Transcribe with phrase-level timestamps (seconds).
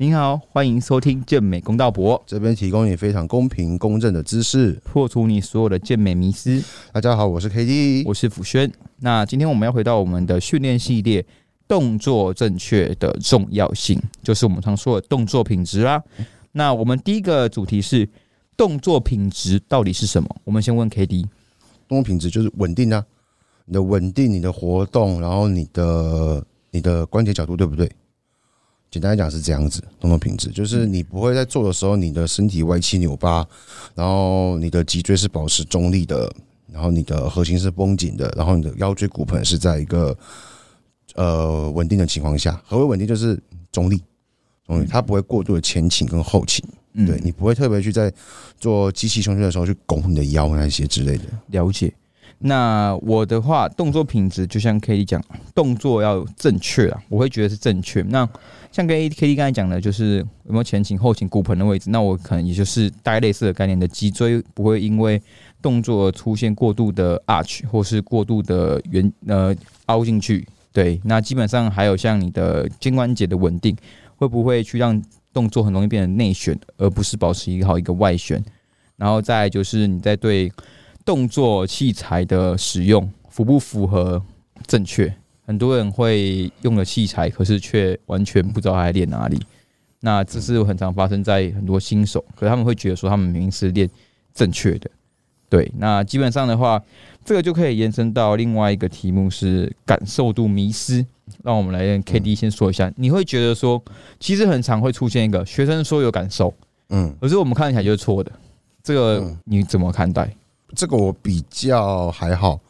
[0.00, 6.64] 您好，欢迎收听健美公道博，这边提供你非常公平公正的知识，破除你所有的健美迷思。
[6.90, 8.72] 大家好，我是 K D，我是辅轩。
[9.00, 11.22] 那今天我们要回到我们的训练系列，
[11.68, 16.02] 动作正确的重要性，就是我们常说的动作品质啦。
[16.52, 18.08] 那我们第一个主题是
[18.56, 20.34] 动作品质到底是什么？
[20.44, 21.26] 我们先问 K D，
[21.86, 23.04] 动作品质就是稳定啊，
[23.66, 27.86] 你的稳定，你的活动，然后你的你的关节角度对不对？
[28.90, 33.46] 简单来讲是这样子，动作品质就是你不会在做的时候，你的身体歪七扭八，
[33.94, 36.32] 然后你的脊椎是保持中立的，
[36.72, 40.16] 然后你的核心是绷紧的，然后你的腰椎骨盆是在一个
[41.14, 42.60] 呃稳定的情况下。
[42.66, 43.06] 何为稳定？
[43.06, 43.40] 就是
[43.70, 44.02] 中立，
[44.66, 46.64] 中立，它不会过度的前倾跟后倾。
[47.06, 48.12] 对你不会特别去在
[48.58, 51.24] 做机器胸推的时候去拱你的腰那些之类的。
[51.46, 51.94] 了解。
[52.42, 55.22] 那我的话，动作品质就像 K D 讲，
[55.54, 58.02] 动作要正确啊，我会觉得是正确。
[58.02, 58.28] 那
[58.72, 65.20] 像跟 A K D 刚才讲的，就是有没有前倾、后倾、骨盆的位置，那我可能也就是大概类似的概念的，脊椎不会因为
[65.60, 69.54] 动作出现过度的 arch 或是过度的圆呃
[69.86, 70.46] 凹进去。
[70.72, 73.76] 对，那基本上还有像你的肩关节的稳定，
[74.16, 78.42] 会不会去让动作很容易变成内旋，而不是保持一个好一个外旋？
[78.96, 80.52] 然后再就是你在对。
[81.02, 84.22] 动作器材的使用符不符合
[84.66, 85.12] 正确？
[85.50, 89.36] 很多人会用了器材，可是却完全不知道他在练哪里。
[89.98, 93.90] 那这是很常发生在很多新手，可是他们会觉得说他们明明是练
[94.32, 94.88] 正确的。
[95.48, 96.80] 对，那基本上的话，
[97.24, 101.04] 这个就可以延伸到另外一个题目是感受度迷失。
[101.42, 103.82] 让我们来跟 K D 先说一下，你会觉得说，
[104.20, 106.54] 其实很常会出现一个学生说有感受，
[106.90, 108.30] 嗯，可是我们看起来就是错的。
[108.84, 110.32] 这个你怎么看待？
[110.76, 112.60] 这个我比较还好，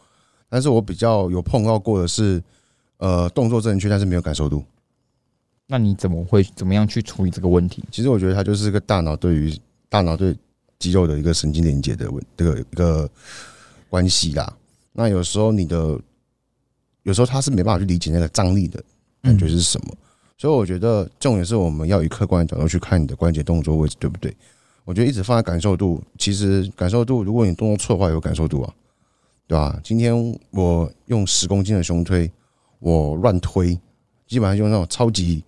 [0.49, 2.43] 但是我比较有碰到过的是，
[3.01, 4.63] 呃，动作正确，但是没有感受度。
[5.67, 7.83] 那你怎么会怎么样去处理这个问题？
[7.91, 10.37] 其实我觉得它就是个大脑对于大脑对
[10.79, 13.09] 肌肉的一个神经连接的问这个一个
[13.89, 14.53] 关系啦。
[14.93, 15.99] 那有时候你的
[17.05, 18.83] 有时候他是没办法去理解那个张力的
[19.23, 19.97] 感觉是什么，
[20.37, 24.37] 所以我觉得重点是我们要以客观的角度去看你的关节动作位置，对不对？
[24.85, 28.75] 我觉得一直放在感受度，其实感受度，如果你动作错的话，有感受度啊，
[29.47, 29.81] 对吧？
[29.85, 32.31] 今天我用十公斤的胸推，
[32.81, 33.79] 我乱推，
[34.27, 35.45] 基本上用那种超级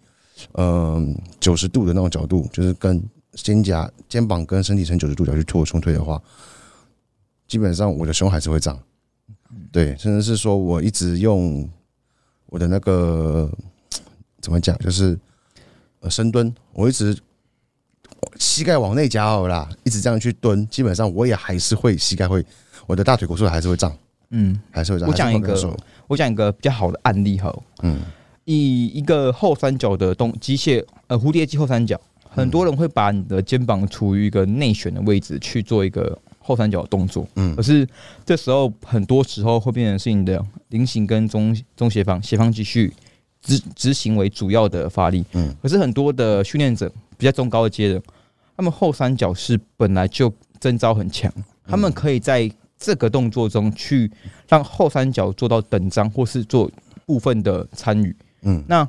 [0.52, 6.22] 嗯九十度的那种角度，就是跟肩胛、肩膀跟身体成九十度角去做胸推的话，
[7.48, 8.78] 基本上我的胸还是会胀，
[9.72, 11.68] 对，甚至是说我一直用
[12.46, 13.50] 我的那个
[14.40, 15.18] 怎么讲，就是
[16.00, 17.18] 呃深蹲，我一直。
[18.38, 22.44] 膝盖往内夹好啦，一直这样去蹲，基本上我也还是会膝盖会，
[22.86, 23.92] 我的大腿骨处还是会胀，
[24.32, 24.92] 嗯，还是。
[25.04, 25.78] 我讲一个，
[26.08, 28.00] 我讲一个比较好的案例哈，嗯，
[28.44, 31.98] 以一个后三角的动机械，呃，蝴蝶机后三角，
[32.28, 37.88] 很多人会把你的肩膀处于一个内旋的位置去做一个后三角动作，嗯，可是
[38.26, 42.92] 这时候很多时候会变成是你的菱形跟中中斜方斜方继续
[43.40, 46.92] 执执行为主要的发力，嗯，可是很多的训练者。
[47.18, 48.02] 比较中高阶的，
[48.56, 51.32] 他们后三角是本来就征招很强，
[51.64, 52.50] 他们可以在
[52.82, 54.10] 这个动作中去
[54.48, 56.70] 让后三角做到等张或是做
[57.06, 58.14] 部分的参与。
[58.42, 58.86] 嗯，那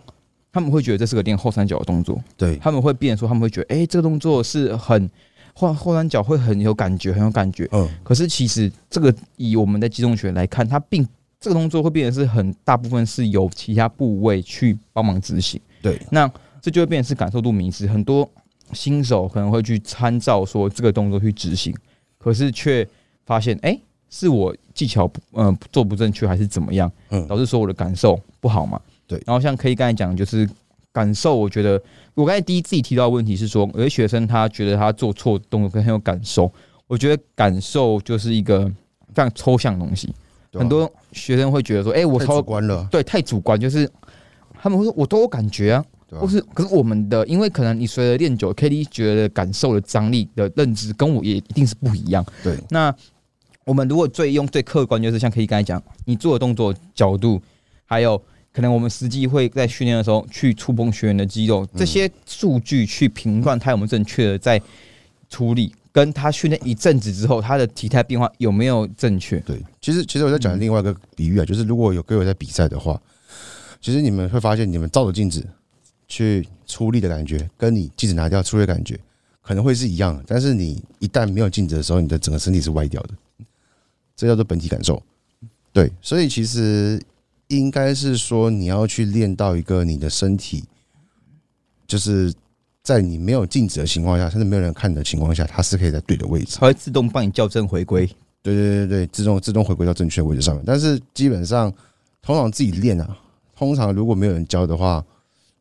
[0.52, 5.10] 他们会觉得这是个练后三角的动作，对他们会变说他们会觉得，哎，这个动作是很
[5.54, 7.70] 后后三角会很有感觉，很有感觉。
[7.72, 11.08] 嗯，可是其实这个以我们的肌动学来看，它并
[11.40, 15.62] 这个动作会变成是很大部分是由其他部位去帮忙执行。
[15.82, 16.30] 对，那。
[16.64, 18.26] 这就会变成是感受度迷失，很多
[18.72, 21.76] 新手可能会去参照说这个动作去执行，
[22.18, 22.88] 可是却
[23.26, 23.78] 发现，哎，
[24.10, 28.80] 是我技巧不嗯做不正确，还是怎么样，嗯，导致说我的感受不好嘛？
[29.08, 29.22] 对。
[29.26, 30.48] 然后像可以刚才讲，就是
[30.92, 31.82] 感受，我觉得
[32.14, 36.52] 我刚才第一自己提到的问题是说，有些学生他觉得他做错动作很有感受，
[36.88, 38.66] 我觉得感受就是一个
[39.14, 40.14] 非常抽象的东西，
[40.54, 43.90] 很多学生会觉得说，哎，我超主观了，对，太主观，就是
[44.54, 45.86] 他们会说我都有感觉啊。
[46.20, 52.24] 或是，可是我们的，因为可能你随着练久，K D 觉得感受的张力的认知跟我也一定是不一样。
[52.44, 52.96] 对，那
[53.66, 57.42] 我们如果最用最客观，就是像可以刚才讲，你做的动作角度，
[57.86, 58.22] 还有
[58.52, 64.62] 可能我们实际会在训练的时候去触碰学员的肌肉，这些数据去评断他有没有正确的在
[65.30, 69.40] 处理，跟他训练一阵子之后，他的体态变化有没有正确？
[69.40, 73.02] 对，其实其实我在讲另外一个比喻啊，就是如果有各位在比赛的话，
[73.82, 75.46] 其实你们会发现，你们照着镜子。
[76.06, 79.00] 去出力的感觉，跟你镜子拿掉出力感觉
[79.42, 83.10] 可能会是一样的，但是你一旦没有镜子的时候，你的整个身体是歪掉的，
[84.16, 85.02] 这叫做本体感受。
[85.72, 87.02] 对，所以其实
[87.48, 90.64] 应该是说你要去练到一个你的身体，
[91.88, 92.34] 就是
[92.84, 96.58] 在你没有静止的情况下，甚至没有人看的情况下，它是可以在对的位置。
[96.60, 98.06] 它会自动帮你校正回归。
[98.42, 100.64] 对对对对，自动自动回归到正确的位置上面。
[100.68, 101.74] 但是基本上，
[102.22, 103.18] 通常自己练啊，
[103.56, 105.04] 通常如果没有人教的话，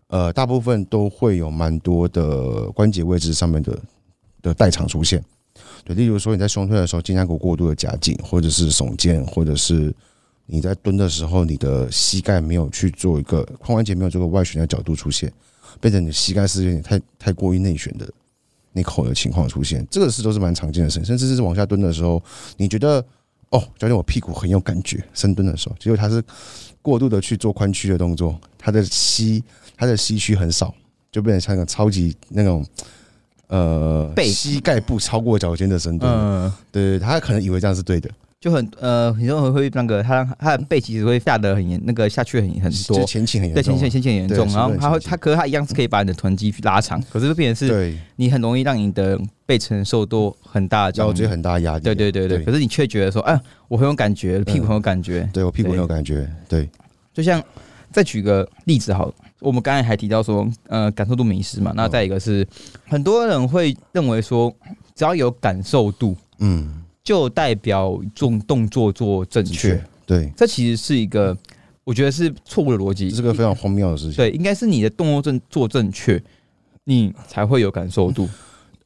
[0.08, 3.78] 呃，大部分都会有蛮多的关节位置上面的
[4.42, 5.24] 的代偿出现。
[5.84, 9.92] 对，例如说你在胸推的时候，肩胛骨过度的夹紧，或者是耸肩，或者是
[10.46, 15.32] 你在蹲的时候，你的膝盖没有去做一个髋关节没有做个外旋的角度出现，
[15.80, 18.08] 变成你膝盖是有点太太过于内旋的
[18.72, 21.04] 内扣的情况出现，这个是都是蛮常见的事。
[21.04, 22.22] 甚至是往下蹲的时候，
[22.56, 23.04] 你觉得
[23.50, 26.22] 哦，教练我屁股很有感觉，深蹲的时候，结果他是
[26.80, 29.42] 过度的去做髋屈的动作，他的膝
[29.76, 30.74] 他的膝区很少，
[31.10, 32.64] 就变成像一个超级那种。
[33.52, 34.26] 呃，背。
[34.26, 38.08] 膝盖不超过脚尖的深度，嗯，对对，他可能以为这样是对的，
[38.40, 47.98] 就很呃，很多人会那个他他的背其实会下得很严，那个下去很很就多，前倾很严对，重对，前倾前倾严重，然后他会他可是他一样是可以把你的臀肌拉长，可是就变成是对。
[48.16, 53.38] 你很容易让你的背承受多很大的腰椎很大压力，对对对对，可是你却觉得说，哎，
[53.68, 55.28] 我很有感觉，屁股很有感觉。
[55.32, 56.68] 对我屁股很有感觉，对，
[57.12, 57.42] 就像
[57.92, 62.46] 再举个例子好了，我们刚才还提到说，呃，感受度迷失嘛，那再一个是
[62.86, 64.54] 很多人会认为说，
[64.94, 71.36] 只要有感受度，嗯，就代表做动作做正的确。，对，这其实是一个，
[71.84, 73.10] 我觉得是错误的逻辑。
[73.10, 76.22] 这是个非常荒谬的事情，对，应该是你的动作正做正确，
[76.84, 78.28] 你才会有感受度。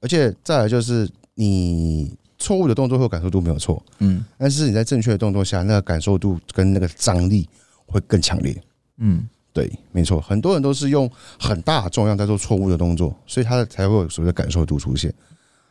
[0.00, 7.48] 而且再来就是你错误的动作会有感受度没有错，嗯但是你在正确的动作下，那个感受度跟那个张力
[7.86, 8.56] 会更强烈。
[8.98, 9.26] 嗯，
[9.56, 11.10] 对，没错，很多人都是用
[11.40, 15.10] 很大的重量在做错误的动作，所以他才会有所谓的感受度出现。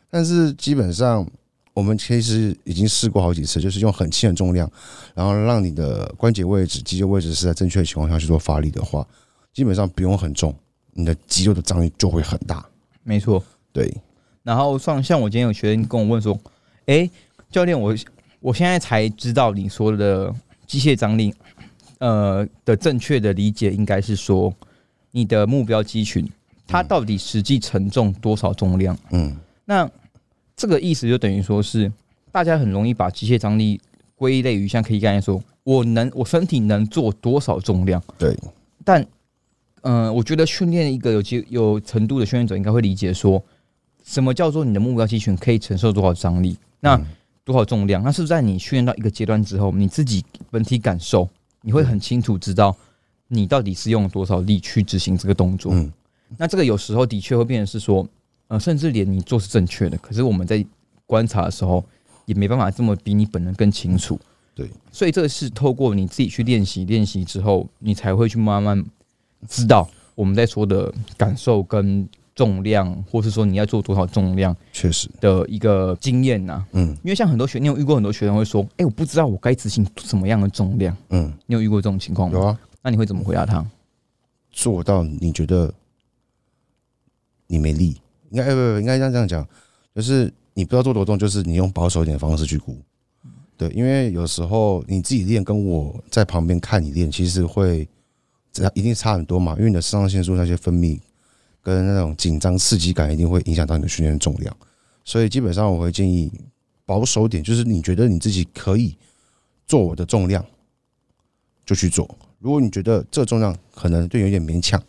[0.10, 1.24] 但是基本上，
[1.72, 4.68] 我们其实已经试过好几次，就是用很轻的重量，
[5.14, 9.06] 然后让你的关节位置、肌肉位置是在正确的情况下去做发力的话，
[9.54, 10.52] 基本上不用很重，
[10.94, 12.66] 你的肌肉的张力就会很大。
[13.04, 13.44] 没错。
[13.72, 13.96] 对，
[14.42, 16.36] 然后像像我今天有学生跟我问说，
[16.88, 17.08] 哎，
[17.52, 17.96] 教练，我
[18.40, 20.34] 我现在才知道你说的
[20.66, 21.32] 机械张力，
[22.00, 24.54] 呃的正确的理解应该是说，
[25.12, 26.28] 你的目标肌群
[26.68, 28.98] 它到底实际承重多少重量？
[29.12, 29.90] 嗯，那
[30.56, 31.92] 这个意思就等于说是
[32.32, 33.80] 大家很容易把机械张力
[34.16, 38.02] 归类于像可以刚才说，我能我身体能做多少重量？
[38.18, 38.38] 对，
[38.84, 39.02] 但
[39.82, 43.42] 嗯、呃我觉得训练一个有机有程度的训练者应该会理解说，
[44.04, 46.58] 什么叫做你的目标肌群可以承受多少张力？
[46.80, 47.06] 那嗯
[47.44, 48.02] 多少重量？
[48.02, 51.30] 那是不是在你训练到一个阶段之后，你自己本体感受，
[51.66, 52.78] 你会很清楚知道
[53.28, 55.74] 你到底是用了多少力去执行这个动作？
[55.74, 55.92] 嗯，
[56.38, 58.08] 那这个有时候的确会变成是说，
[58.50, 60.64] 呃，甚至连你做是正确的，可是我们在
[61.08, 61.84] 观察的时候
[62.26, 64.20] 也没办法这么比你本人更清楚。
[64.54, 68.86] 对，所以这个是透过你自己去练习练习之后，你才会去慢慢
[69.50, 80.96] 知道我们在说的感受跟重量，或是说你要做多少重量确实，的一个经验呐、嗯因为像很多学，你有遇过很多学生会说：“哎、我不知道我该执行什么样的重量。
[81.10, 82.38] 嗯，”你有遇过这种情况吗？
[82.38, 83.66] 有啊，那你会怎么回答他？
[84.52, 85.74] 做到你觉得
[87.48, 88.02] 你没力，
[88.32, 89.48] 应该呃不不应该这样这样讲，
[89.96, 92.78] 就是你不知道做多重，就是你用保守一点的方式去估。
[93.58, 97.88] 对，因为有时候你自己练跟我在旁边看你练，其实会
[98.52, 101.00] 这一定差很多嘛，因为你的肾上腺素那些分泌
[101.66, 104.56] 跟那种紧张刺激感一定会影响到你的训练重量，
[105.04, 106.32] 所以基本上我会建议
[106.86, 108.96] 保守点，就是你觉得你自己可以
[109.66, 110.46] 做我的重量，
[111.66, 112.08] 就去做。
[112.38, 114.80] 如果你觉得这重量可能对你有点勉强，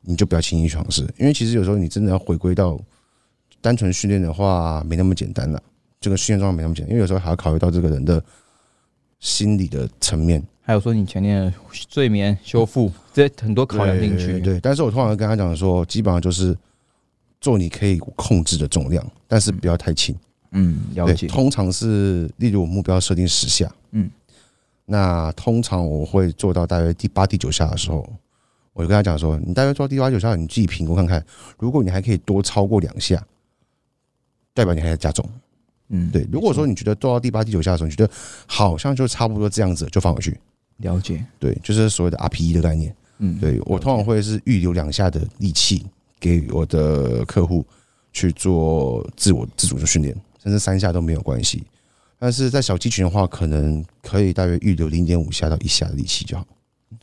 [0.00, 2.80] 你就不要轻易尝试，因为其实有时候你真的要回归到
[3.60, 5.62] 单纯训练的话，没那么简单了。
[6.00, 8.24] 这个训练状况没那么简单，因为有时候还要考虑到这个人的
[9.20, 10.42] 心理的层面。
[10.64, 14.34] 还有说你前面的睡眠修复，这些很多考量进去。
[14.34, 16.56] 对对，但是我通常会跟他讲说，基本上就是
[17.40, 20.14] 做你可以控制的重量，但是不要太轻。
[20.52, 21.26] 嗯，了对，解。
[21.26, 24.08] 通常是例如我目标设定十下，嗯，
[24.84, 28.08] 那通常我会做到大约第八、第九下的时候，
[28.72, 31.24] 我就跟他讲说，你大约做到第八、九下，你自己评估看看，
[31.58, 33.20] 如果你还可以多超过两下，
[34.54, 35.28] 代表你还在加重。
[35.88, 38.12] 嗯，对，如果说你觉得做到第八、第九下的时候，你觉得
[38.46, 40.38] 好像就差不多这样子，就放回去。
[40.78, 41.24] 了解。
[41.38, 42.94] 对，就是所谓的 RPE 的概念。
[43.18, 45.86] 嗯，对我通常会是预留两下的力气
[46.18, 47.64] 给我的客户
[48.12, 51.62] 去做自我自主的训练，甚至三下都没有关系。
[52.18, 56.46] 但是在小肌群的话，可能可以大约预留零点五下到一下的力气就好。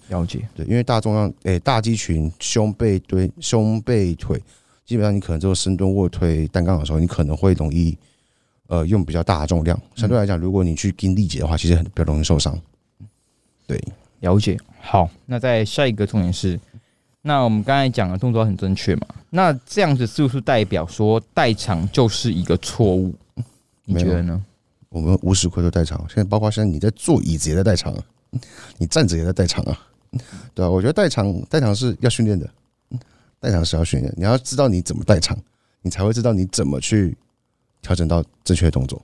[0.09, 0.47] 了解。
[0.55, 4.41] 对，因为大重量，诶、大肌群、胸背蹲、胸背腿，
[4.85, 7.97] 基本上你可能做深蹲、卧推、单杠的时候，你可能会容易
[8.67, 9.79] 呃用比较大的重量。
[9.95, 12.57] 相对来讲，如果你去跟力竭的话，其实很比较容易受伤。
[13.69, 13.79] 对，
[14.21, 14.57] 了解。
[14.81, 16.59] 好，那在下一个重点是，
[17.21, 19.05] 那我们刚才讲的动作很正确嘛？
[19.29, 23.13] 那这样子是不是代表说代偿就是一个错误？
[23.85, 24.43] 你觉得呢？
[24.89, 28.03] 我们无时无刻都代偿，现在包括现在你在坐椅子也在代偿啊，
[28.79, 29.87] 你站着也在代偿啊，
[30.55, 32.49] 对啊，我觉得代偿代偿是要训练的，
[33.39, 35.37] 代偿是要训练，你要知道你怎么代偿，
[35.83, 37.15] 你才会知道你怎么去
[37.83, 38.99] 调整到正确的动作。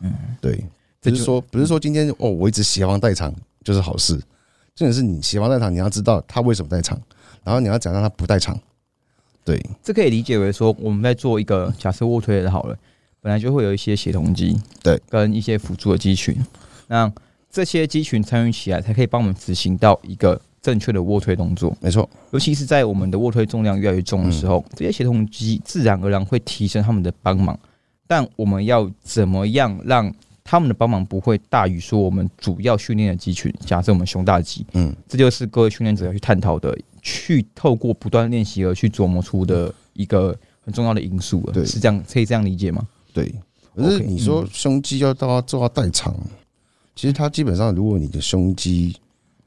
[0.00, 0.64] 嗯，对，
[1.00, 3.34] 不是说不是说今天哦，我一直喜欢代偿
[3.68, 4.14] 就是好事，
[4.74, 6.98] 重点是你喜欢在场，你要知道他为什么在场，
[7.44, 8.58] 然后你要讲让他不在场。
[9.44, 12.74] 对，这可以理解为说，我们在做一个假设卧推的好了，
[13.20, 16.34] 本来就会有一些协同肌，对，跟一些辅助的肌群，
[16.86, 17.12] 那
[17.50, 21.76] 这些肌群参与起来，才可以帮我们执行到一个正确的卧推动作。
[21.82, 27.58] 没错，尤其是在我们的卧推重量越来越重的时候，这些协同肌自然而然会提升他们的帮忙。
[28.06, 30.10] 但我们要怎么样让
[30.50, 33.52] 他们的帮忙不会大于说我们主要训练的肌群？
[33.66, 41.52] 假设我们胸大肌，嗯，这就是各位训练者要去探讨的，去透过不断练习而去琢磨出的一个很重要的因素了。
[41.52, 42.88] 对是这样，可以这样理解吗？
[43.12, 43.30] 对，
[43.76, 46.16] 可是你说胸肌要到做到代偿，
[46.96, 48.96] 其实它基本上，如果你的胸肌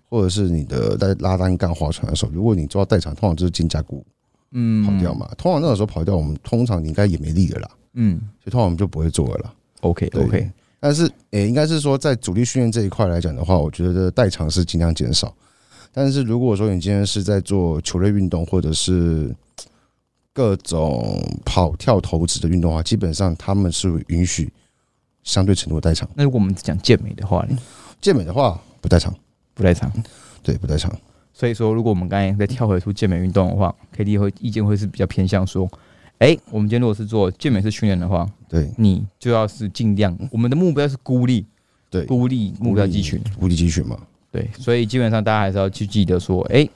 [0.07, 4.05] 或者是你的在拉单杠、划船的时候，如果你做到代偿，通常就是肩胛骨
[4.51, 5.27] 嗯，跑掉嘛。
[5.35, 9.53] 通常那个时候跑掉，我们通常你应该也没力了啦，嗯所以通常我们就不会做了啦。
[9.79, 15.31] ，OK 对 OK，但是，诶、应该是说在主力训练这一块来讲的话，我觉得代偿是尽量减少。
[15.93, 19.31] 但是如果说你今天是在做球类运动或者是
[20.33, 24.51] 各种跑跳投掷的运动的话，基本上他们是允许
[25.23, 26.09] 相对程度的代偿。
[26.15, 27.55] 那如果我们只讲健美的话呢，
[28.01, 29.13] 健美的话不代偿，
[29.53, 29.91] 不代偿。
[30.41, 30.91] 对，不代偿。
[31.31, 35.69] 所以说，如果我们刚才再跳回出健美运动的话，K D 会意见会是比较偏向说，
[36.21, 38.69] 哎、我们今天如果是做健美式训练的话，对。
[38.77, 41.43] 你就要是尽量，我们的目标是孤立，
[41.89, 43.97] 对，孤立目标肌群，孤立肌群嘛，
[44.29, 46.69] 对，所以基本上大家还是要去记得说，哎、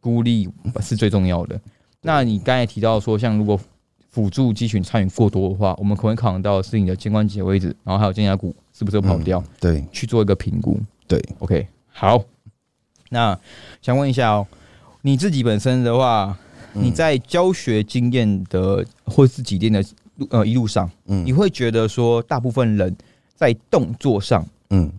[0.00, 0.48] 孤立
[0.80, 1.60] 是最重要的。
[2.02, 3.56] 那你刚才提到说，像如果
[4.08, 9.84] 辅助肌群参与过多的话，我们可能考量到是你的肩关节位置，然后还有肩胛骨是不是有跑掉，对。
[9.92, 10.76] 去做一个评估。
[11.06, 12.20] 对，OK，好，
[13.10, 13.38] 那
[13.80, 14.44] 想问一下哦，
[15.02, 19.84] 你自己本身的话，嗯你在教学经验的或是几练的
[20.16, 21.24] 路呃一路上，嗯。
[21.24, 22.96] 你会觉得说，大部分人
[23.36, 24.90] 在动作上嗯，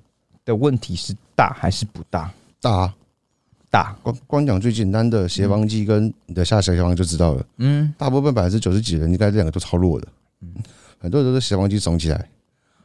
[0.43, 2.31] 的问题是大还是不大？
[2.61, 2.95] 大啊。
[3.69, 10.07] 大，光光讲最简单的斜方肌跟你的下斜方就知道了，嗯，大部分百分之九十几的人应该这两个都超弱的，
[10.41, 10.53] 嗯。
[10.99, 12.29] 很多人都是斜方肌耸起来，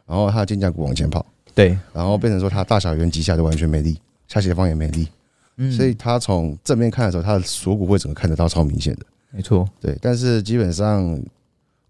[0.07, 1.27] 然后他的肩胛骨往前跑，
[1.57, 5.09] 对，然后变成说他大小圆肌下都完全没力，下斜方也没力，
[5.59, 9.01] 嗯，所以他从正面看的时候，他的锁骨会整个看得到超明显的。
[9.31, 11.21] 没错，对，但是基本上，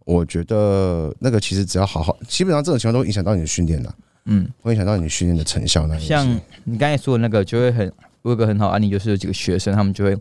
[0.04, 3.94] 我觉得那个其实只要好好，基本上这种情况都会影响到你的训练了，
[4.25, 5.87] 嗯，会影响到你训练的成效。
[5.87, 6.26] 那像
[6.64, 7.92] 你刚才说的那个，就会很，
[8.23, 10.16] 我有个很好案例，就是有几个学生，他们就会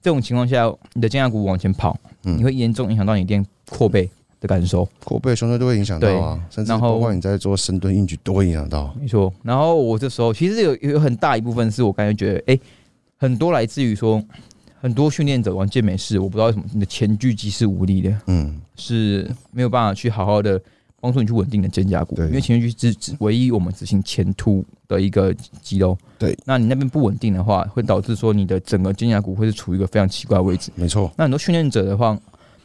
[0.00, 4.08] 这种情况下，你的肩胛骨往前跑，嗯你会严重影响到你练阔背
[4.40, 4.88] 的感受。
[5.04, 8.94] 后背、胸椎都会影响到啊，甚至然后包括你在做深蹲、硬举都会影响到。
[9.00, 9.32] 没错。
[9.42, 12.60] 然后我这时候其实有有很大一部分是我感觉觉得，哎、
[13.20, 14.22] 很多来自于说，
[14.80, 20.58] 很多训练者玩健美式，我不知道为什么你的前锯肌是无力的，嗯，是没有办法去好好的
[21.02, 25.98] 帮助你去稳定你的肩胛骨，因为前锯肌是唯一我们执行前凸的一个肌肉。
[26.18, 30.72] 对，那你那边不稳定的话，会导致说你的整个肩胛骨会是处于一个非常奇怪的位置。
[30.74, 32.18] 没错，那很多训练者的话，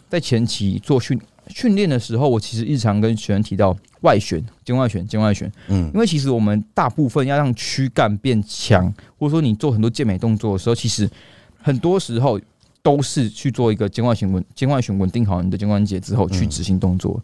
[0.07, 11.09] 在前期做训训练的时候，我其实日常跟学员提到外旋、肩外旋、肩外旋，嗯因为其实我们大部分要让躯干变强，或者说你做很多健美动作的时候，其实
[11.57, 12.39] 很多时候
[12.81, 17.21] 都是去做一个肩外旋稳肩外旋稳定好你的肩关节之后去执行动作。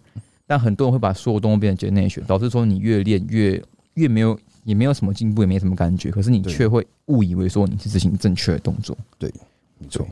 [0.47, 3.63] 但很多人会把所有动作变成肩内旋，导致说你越练越
[3.93, 8.97] 越没有也没有什么进步，也没什么感觉，可是你却会误以为说你是执行正确的动作。
[9.17, 9.33] 对
[9.79, 10.05] 没错，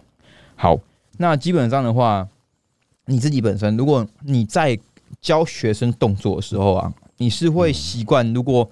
[0.55, 0.79] 好，
[1.17, 2.25] 那基本上的话，
[3.09, 4.77] 你自己本身，如果你在
[5.19, 8.69] 教学生动作的时候啊，你是会习惯，如果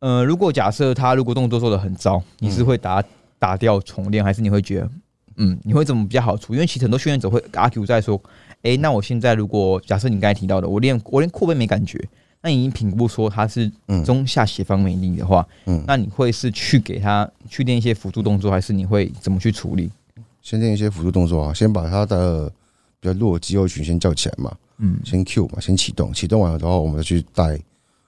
[0.00, 3.02] 呃，如果假设他如果动作做的很糟，你是会打
[3.38, 4.90] 打掉重练，还是你会觉得，
[5.36, 6.52] 嗯，你会怎么比较好处？
[6.52, 8.20] 因为其实很多训练者会 argue 在说，
[8.62, 11.98] 诶，那我现在如果假设你刚才提到的，我练我练扩背没感觉，
[12.42, 19.90] 那你已经评估说他是嗯中下斜方没力的话，嗯，那你会是去给他去练一些辅助动作，还是你会怎么去处理？
[20.42, 22.52] 先练一些辅助动作啊，先把他的
[23.02, 27.58] 比较弱的肌肉群先叫起来嘛，嗯，先 Q 嘛，先启动，启动完了之后，我们再去带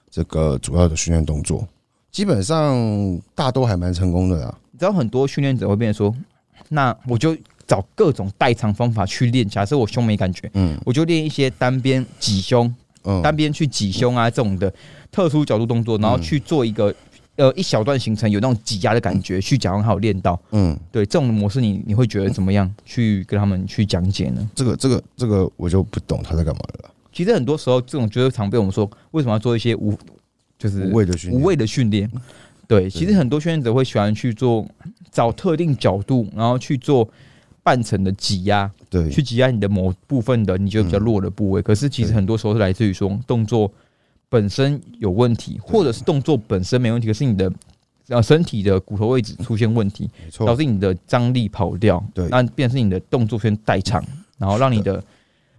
[0.09, 1.67] 这个主要的训练动作。
[2.13, 4.57] 基本上大都还蛮成功的啦。
[4.71, 6.15] 你知道很多训练者会变成说，
[6.69, 7.35] 那我就
[7.67, 9.45] 找各种代偿方法去练。
[9.45, 12.73] 假设我胸没感觉，嗯我就练一些单边挤胸、
[13.03, 14.73] 嗯，单边去挤胸啊这种的
[15.11, 16.95] 特殊角度动作，然后去做一个
[17.35, 20.39] 呃一小段行程有那种挤压的感觉，去假装还有练到。
[20.51, 22.73] 嗯，对这种模式你，你会觉得怎么样？
[22.85, 24.49] 去跟他们去讲解呢？
[24.55, 29.97] 这个这个这个我就不懂他在干嘛了，其实很多时候，这种就是常被我们说，为什么要做一些无
[30.57, 32.09] 就是无谓的训练，无谓的训练？
[32.67, 34.65] 对，其实很多训练者会喜欢去做
[35.11, 37.07] 找特定角度，然后去做
[37.61, 41.61] 半程的挤压，对去挤压你的某部分的你觉得比较弱的部位。
[41.61, 43.71] 可是其实很多时候是来自于说动作
[44.35, 47.49] 本身有问题，或者是动作本身没问题，可是你的
[48.09, 52.27] 呃身体的骨头位置出现问题，没错，导致你的张力跑掉，对。
[52.27, 54.03] 那变成你的动作圈代偿，
[54.37, 55.01] 然后让你的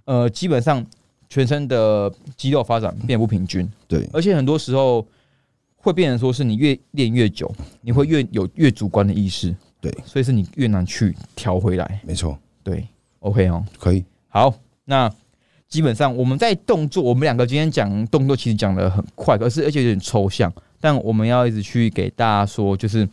[0.05, 0.85] 呃基本上
[1.31, 4.07] 全身的肌肉发展变不平均，对。
[4.13, 5.07] 而且很多时候
[5.79, 12.87] 会变成说是你越练越久，你会越有越主观的意识，对，所以是你越难去调回来，没错，对
[13.21, 14.55] ，OK 哦，可以，好，
[14.85, 15.11] 那
[15.69, 23.07] 基本上我们在动作，我们两个今天讲动作其实讲的很快，可是而且有点抽象，但我们要一直去给大家说，就是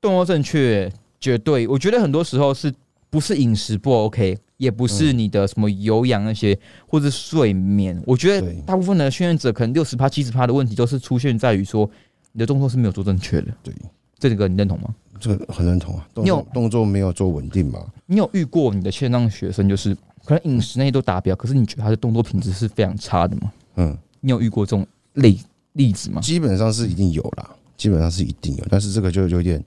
[0.00, 2.72] 动作正确，绝对，我觉得很多时候是
[3.10, 6.56] 不是饮食不 OK，也不是你的什么有氧那些，
[6.86, 11.90] 或者是睡眠，我觉得大部分的训练者可能六十趴、七十趴的问题都是出现在于说
[12.32, 13.74] 你的动作是没有做正确的，对，
[14.18, 14.94] 这个你认同吗？
[15.18, 23.52] 这个很认同啊，动你有作动作没有做稳定嘛，你有遇过你的线上学生，就是可能饮食那些都达标，可是你觉得他的动作品质是非常差的吗？
[23.76, 25.40] 嗯，你有遇过这种例
[25.72, 26.20] 例子吗？
[26.20, 29.62] 基本上是一定有啦，基本上是一定有，但是这个就有点，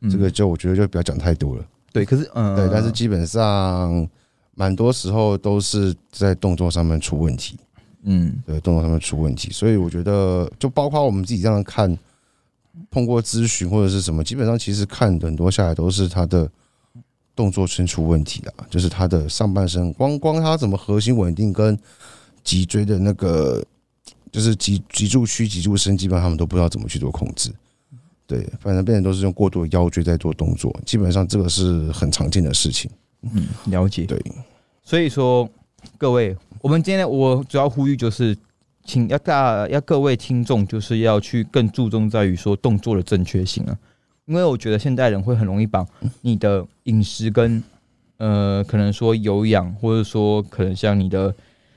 [0.00, 0.10] 嗯。
[0.10, 4.06] 这个就我觉得就不要讲太多了，对，可是嗯，对，但是基本上
[4.54, 7.58] 蛮多时候都是在动作上面出问题，
[8.02, 8.34] 嗯。
[8.46, 11.96] 对，动作上面出问题，所以我觉得就包括我们自己这样看，
[12.90, 16.50] 通过咨询或者是什么，基本上其实看很多下来都是他的
[17.36, 21.78] 动作圈出问题了，就是他的上半身光光他怎么核心稳定跟
[22.42, 23.64] 脊椎的那个
[24.30, 27.50] 就是脊脊柱区、脊柱伸，基本上他们都不知道怎么去做控制。
[28.26, 32.90] 对，反正变成都是用过度的腰椎在做动作，基本上这个是很常见的事情。
[33.20, 34.04] 嗯，了解。
[34.06, 34.18] 对，
[34.82, 35.48] 所以说
[35.98, 38.36] 各位，我们今天我主要呼吁就是，
[38.84, 43.78] 请要大要各位听众就是要去更注重在于说动作的正确性啊，
[44.26, 45.86] 因为我觉得现代人会很容易把
[46.22, 47.62] 你的饮食跟
[48.16, 51.34] 呃可能说有氧，或者说可能像你的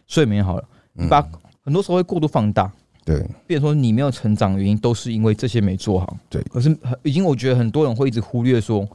[0.08, 0.64] 睡眠好了，
[0.96, 1.22] 嗯，把
[1.64, 2.72] 很多时候会过度放大。
[3.04, 6.18] 对变成说你没有成长，原因都是因为这些没做好。
[6.30, 8.86] 对可是很已经我觉得很多人会一直忽略说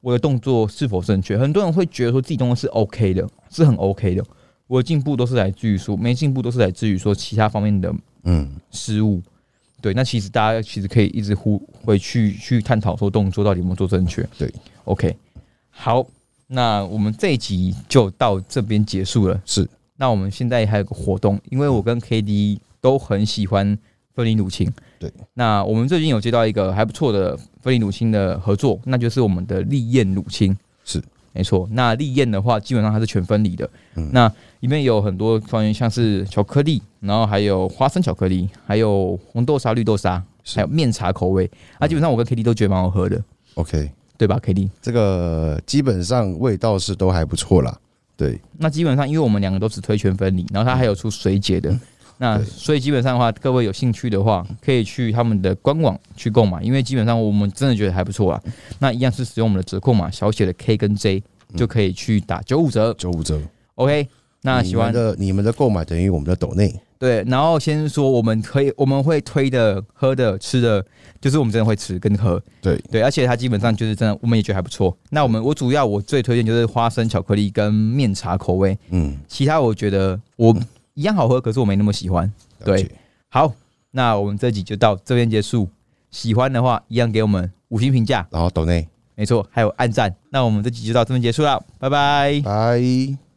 [0.00, 4.24] 我的动作是否正确，很多人会觉得说自己动作是 OK 的，是很 OK 的。
[4.66, 9.20] 我的进步都是来自于说没进步都是来自于说其他方面的嗯，失误。
[9.80, 14.26] 对，那其实大家其实可以一直呼回去去探讨说动作到底有没有做正确。
[14.38, 14.52] 对
[14.84, 15.16] ，OK，
[15.70, 16.06] 好，
[16.46, 19.40] 那我们这一集就到这边结束了。
[19.44, 23.78] 是那我们现在还有个活动，因为我跟 K D 都很喜欢
[24.14, 24.70] 分离乳清。
[24.98, 30.56] 对，那我们最近有接到一个还不错的分离乳清的合作，那就是我们的丽燕乳清。
[31.34, 31.68] 是，没错。
[31.72, 33.68] 那丽燕的话，基本上它是全分离的。
[33.96, 41.50] 嗯那里面有很多关于像是巧克力，然后还有花生巧克力，还有红豆沙、绿豆沙，是还有面茶口味。
[41.78, 43.22] 啊，基本上我跟 K D 都觉得蛮好喝的
[43.54, 43.90] ，OK。
[44.18, 44.68] 对吧？K D。
[44.82, 47.74] 这个基本上味道是都还不错啦。
[48.18, 51.74] 对，那基本上，因为我们两个都只推全分离，然后它还有出水解的，
[52.22, 58.42] 那所以基本上的话，各位有兴趣的话，可以去他们的官网去购买，因为基本上我们真的觉得还不错啊。
[58.78, 61.22] 那一样是使用我们的折扣码小写的 K 跟 J
[61.56, 62.92] 就可以去打九五折。
[62.98, 63.40] 九五折。
[63.76, 64.06] OK，
[64.42, 70.84] 那喜欢的你们的购买等于我们的抖内，对，然后先说我们可以我们会推的、喝的、吃的，
[71.22, 72.38] 就是我们真的会吃跟喝。
[72.60, 74.94] 对对，而且它基本上就是真的，我们也觉得还不错。
[75.08, 80.54] 那我们我主要我最推荐就是花生巧克力跟面茶口味，嗯，其他我觉得我
[80.94, 82.32] 一样好喝，可是我没那么喜欢。
[82.64, 82.90] 对，
[83.28, 83.52] 好，
[83.90, 85.68] 那我们这集就到这边结束。
[86.10, 90.14] 喜欢的话，一样给我们五星评价，然后抖内，没错，还有按赞。
[90.30, 92.40] 那我们这集就到这边结束了，拜拜。
[92.44, 93.20] 拜。